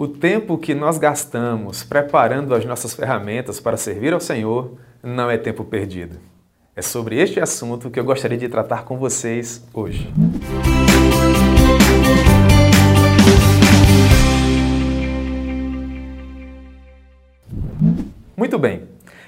[0.00, 5.36] O tempo que nós gastamos preparando as nossas ferramentas para servir ao Senhor não é
[5.36, 6.20] tempo perdido.
[6.76, 10.08] É sobre este assunto que eu gostaria de tratar com vocês hoje.
[18.36, 18.84] Muito bem.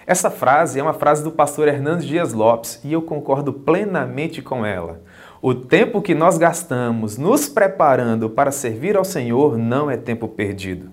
[0.06, 4.64] Essa frase é uma frase do pastor Hernandes Dias Lopes e eu concordo plenamente com
[4.64, 5.00] ela.
[5.42, 10.90] O tempo que nós gastamos nos preparando para servir ao Senhor não é tempo perdido.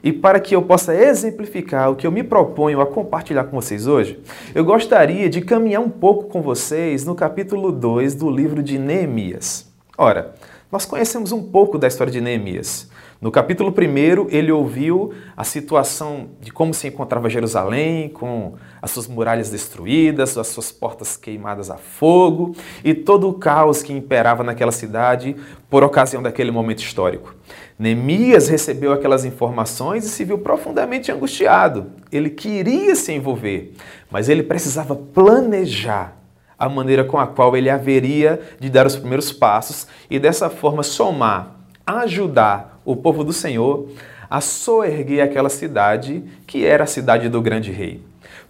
[0.00, 3.88] E para que eu possa exemplificar o que eu me proponho a compartilhar com vocês
[3.88, 4.20] hoje,
[4.54, 9.68] eu gostaria de caminhar um pouco com vocês no capítulo 2 do livro de Neemias.
[9.96, 10.36] Ora,
[10.70, 12.88] nós conhecemos um pouco da história de Neemias.
[13.20, 19.08] No capítulo 1, ele ouviu a situação de como se encontrava Jerusalém, com as suas
[19.08, 22.54] muralhas destruídas, as suas portas queimadas a fogo
[22.84, 25.34] e todo o caos que imperava naquela cidade
[25.68, 27.34] por ocasião daquele momento histórico.
[27.76, 31.90] Neemias recebeu aquelas informações e se viu profundamente angustiado.
[32.12, 33.74] Ele queria se envolver,
[34.08, 36.16] mas ele precisava planejar
[36.56, 40.84] a maneira com a qual ele haveria de dar os primeiros passos e dessa forma
[40.84, 43.86] somar, ajudar o povo do Senhor
[44.30, 48.02] a soerguer aquela cidade que era a cidade do grande rei.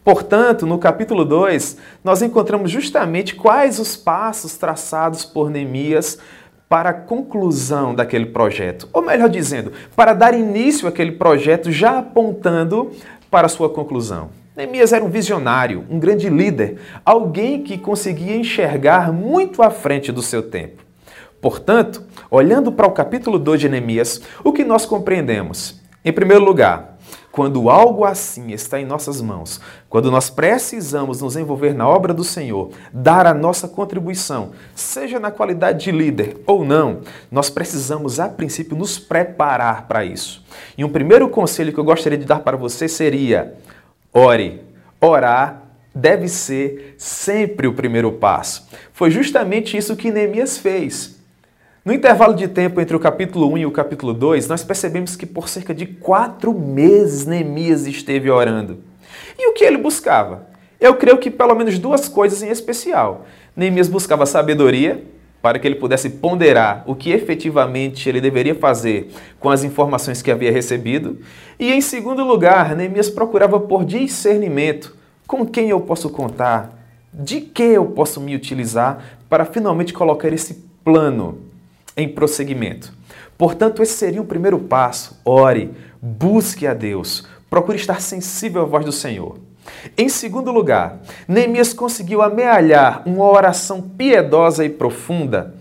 [0.05, 6.19] Portanto, no capítulo 2, nós encontramos justamente quais os passos traçados por Neemias
[6.69, 12.93] para a conclusão daquele projeto, ou melhor dizendo, para dar início àquele projeto já apontando
[13.29, 14.31] para a sua conclusão.
[14.57, 20.23] Neemias era um visionário, um grande líder, alguém que conseguia enxergar muito à frente do
[20.23, 20.88] seu tempo.
[21.41, 25.81] Portanto, olhando para o capítulo 2 de Neemias, o que nós compreendemos?
[26.05, 26.99] Em primeiro lugar,
[27.31, 32.25] quando algo assim está em nossas mãos, quando nós precisamos nos envolver na obra do
[32.25, 38.29] Senhor, dar a nossa contribuição, seja na qualidade de líder ou não, nós precisamos, a
[38.29, 40.45] princípio, nos preparar para isso.
[40.77, 43.55] E um primeiro conselho que eu gostaria de dar para você seria:
[44.13, 44.67] ore.
[45.01, 45.63] Orar
[45.95, 48.69] deve ser sempre o primeiro passo.
[48.93, 51.18] Foi justamente isso que Neemias fez.
[51.85, 55.25] No intervalo de tempo entre o capítulo 1 e o capítulo 2, nós percebemos que
[55.25, 58.79] por cerca de quatro meses Neemias esteve orando.
[59.39, 60.47] E o que ele buscava?
[60.81, 63.27] Eu creio que pelo menos duas coisas em especial.
[63.57, 65.05] Neemias buscava sabedoria,
[65.41, 70.33] para que ele pudesse ponderar o que efetivamente ele deveria fazer com as informações que
[70.33, 71.19] havia recebido.
[71.59, 74.97] E em segundo lugar, Neemias procurava por discernimento
[75.27, 76.77] com quem eu posso contar,
[77.15, 81.48] de que eu posso me utilizar para finalmente colocar esse plano
[81.99, 82.93] em prosseguimento.
[83.37, 85.21] Portanto, esse seria o primeiro passo.
[85.25, 89.37] Ore, busque a Deus, procure estar sensível à voz do Senhor.
[89.97, 95.55] Em segundo lugar, Neemias conseguiu amealhar uma oração piedosa e profunda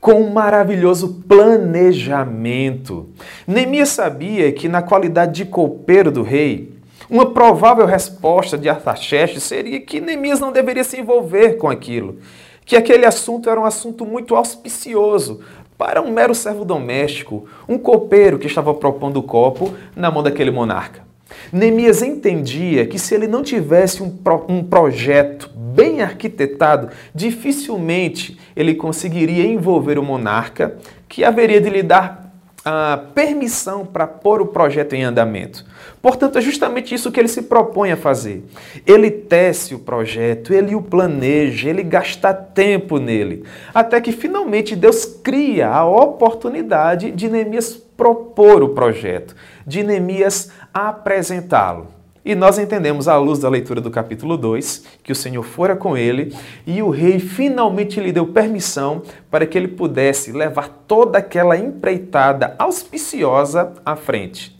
[0.00, 3.08] com um maravilhoso planejamento.
[3.46, 6.76] Neemias sabia que, na qualidade de copeiro do rei,
[7.10, 12.18] uma provável resposta de Artaxerxes seria que Neemias não deveria se envolver com aquilo,
[12.64, 15.40] que aquele assunto era um assunto muito auspicioso
[15.78, 20.50] para um mero servo doméstico, um copeiro que estava propondo o copo na mão daquele
[20.50, 21.06] monarca.
[21.52, 28.74] Neemias entendia que se ele não tivesse um, pro, um projeto bem arquitetado, dificilmente ele
[28.74, 30.76] conseguiria envolver o monarca,
[31.08, 32.17] que haveria de lhe dar
[32.64, 35.64] a permissão para pôr o projeto em andamento.
[36.02, 38.44] Portanto, é justamente isso que ele se propõe a fazer.
[38.86, 45.04] Ele tece o projeto, ele o planeja, ele gasta tempo nele, até que finalmente Deus
[45.04, 49.34] cria a oportunidade de Neemias propor o projeto,
[49.66, 51.97] de Neemias apresentá-lo.
[52.28, 55.96] E nós entendemos, à luz da leitura do capítulo 2, que o Senhor fora com
[55.96, 59.00] ele e o rei finalmente lhe deu permissão
[59.30, 64.54] para que ele pudesse levar toda aquela empreitada auspiciosa à frente.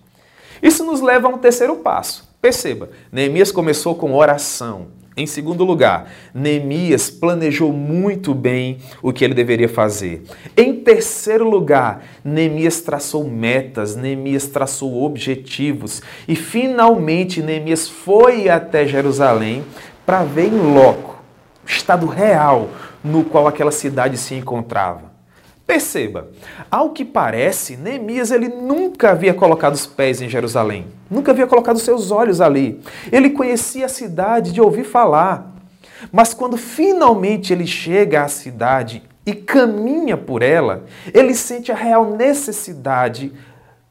[0.62, 2.26] Isso nos leva a um terceiro passo.
[2.40, 4.86] Perceba, Neemias começou com oração,
[5.18, 10.22] em segundo lugar, Neemias planejou muito bem o que ele deveria fazer.
[10.56, 16.00] Em terceiro lugar, Neemias traçou metas, Neemias traçou objetivos.
[16.28, 19.64] E finalmente, Neemias foi até Jerusalém
[20.06, 21.20] para ver em loco
[21.64, 22.70] o estado real
[23.02, 25.17] no qual aquela cidade se encontrava.
[25.68, 26.30] Perceba,
[26.70, 31.78] ao que parece, Neemias ele nunca havia colocado os pés em Jerusalém, nunca havia colocado
[31.78, 32.80] seus olhos ali.
[33.12, 35.54] Ele conhecia a cidade de ouvir falar,
[36.10, 42.16] mas quando finalmente ele chega à cidade e caminha por ela, ele sente a real
[42.16, 43.30] necessidade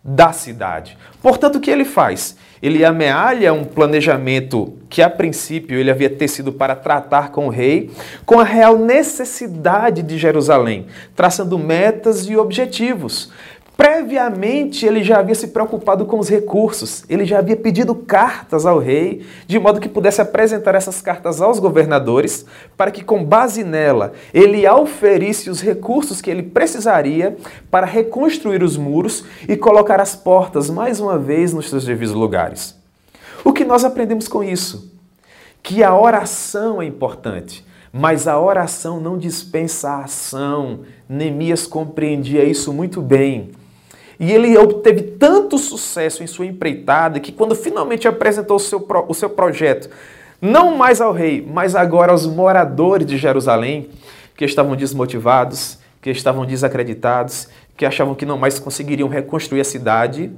[0.07, 0.98] da cidade.
[1.21, 2.38] Portanto, o que ele faz?
[2.63, 7.92] Ele amealha um planejamento que a princípio ele havia tecido para tratar com o rei,
[8.25, 13.31] com a real necessidade de Jerusalém, traçando metas e objetivos.
[13.77, 18.79] Previamente, ele já havia se preocupado com os recursos, ele já havia pedido cartas ao
[18.79, 22.44] rei, de modo que pudesse apresentar essas cartas aos governadores,
[22.75, 27.38] para que, com base nela, ele auferisse os recursos que ele precisaria
[27.69, 32.75] para reconstruir os muros e colocar as portas mais uma vez nos seus devidos lugares.
[33.45, 34.91] O que nós aprendemos com isso?
[35.62, 37.63] Que a oração é importante.
[37.94, 40.81] Mas a oração não dispensa a ação.
[41.07, 43.51] Neemias compreendia isso muito bem.
[44.19, 49.14] E ele obteve tanto sucesso em sua empreitada que, quando finalmente apresentou o seu, o
[49.14, 49.90] seu projeto,
[50.42, 53.90] não mais ao rei, mas agora aos moradores de Jerusalém,
[54.36, 60.31] que estavam desmotivados, que estavam desacreditados, que achavam que não mais conseguiriam reconstruir a cidade.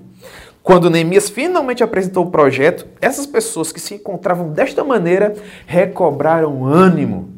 [0.61, 5.33] Quando Neemias finalmente apresentou o projeto, essas pessoas que se encontravam desta maneira
[5.65, 7.29] recobraram ânimo,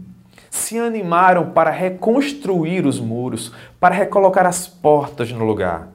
[0.50, 5.88] se animaram para reconstruir os muros, para recolocar as portas no lugar.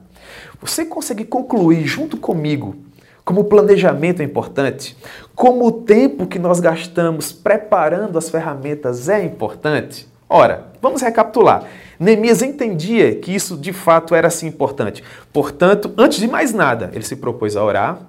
[0.61, 2.75] Você consegue concluir junto comigo
[3.23, 4.95] como o planejamento é importante,
[5.35, 10.07] como o tempo que nós gastamos preparando as ferramentas é importante?
[10.29, 11.65] Ora, vamos recapitular.
[11.99, 15.03] Neemias entendia que isso de fato era assim importante.
[15.33, 17.99] Portanto, antes de mais nada, ele se propôs a orar,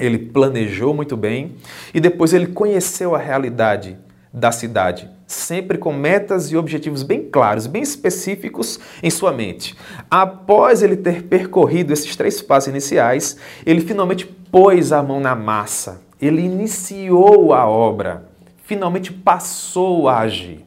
[0.00, 1.56] ele planejou muito bem
[1.94, 3.96] e depois ele conheceu a realidade
[4.32, 9.76] da cidade, sempre com metas e objetivos bem claros, bem específicos em sua mente.
[10.08, 13.36] Após ele ter percorrido esses três passos iniciais,
[13.66, 18.28] ele finalmente pôs a mão na massa, ele iniciou a obra,
[18.64, 20.64] finalmente passou a agir.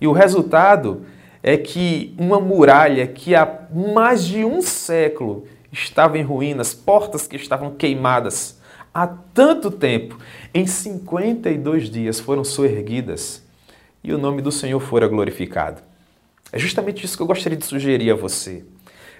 [0.00, 1.06] E o resultado
[1.42, 7.36] é que uma muralha que há mais de um século estava em ruínas, portas que
[7.36, 8.58] estavam queimadas,
[8.96, 10.16] há tanto tempo,
[10.54, 13.42] em 52 dias foram soerguidas
[14.02, 15.82] e o nome do Senhor fora glorificado.
[16.50, 18.64] É justamente isso que eu gostaria de sugerir a você.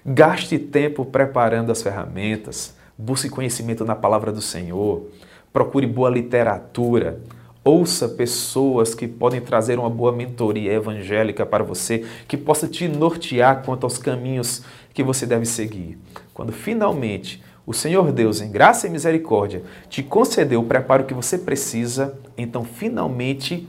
[0.02, 5.10] Gaste tempo preparando as ferramentas, busque conhecimento na palavra do Senhor,
[5.52, 7.20] procure boa literatura,
[7.62, 13.62] ouça pessoas que podem trazer uma boa mentoria evangélica para você, que possa te nortear
[13.62, 14.62] quanto aos caminhos
[14.94, 15.98] que você deve seguir.
[16.32, 21.36] Quando finalmente o Senhor Deus, em graça e misericórdia, te concedeu o preparo que você
[21.36, 23.68] precisa, então finalmente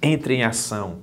[0.00, 0.98] entre em ação.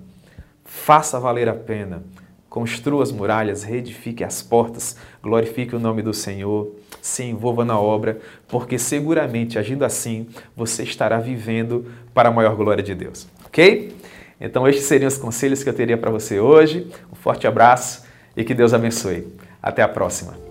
[0.63, 2.01] Faça valer a pena.
[2.49, 8.19] Construa as muralhas, reedifique as portas, glorifique o nome do Senhor, se envolva na obra,
[8.47, 13.27] porque seguramente agindo assim, você estará vivendo para a maior glória de Deus.
[13.45, 13.95] Ok?
[14.41, 16.89] Então, estes seriam os conselhos que eu teria para você hoje.
[17.11, 18.05] Um forte abraço
[18.35, 19.27] e que Deus abençoe.
[19.61, 20.48] Até a próxima.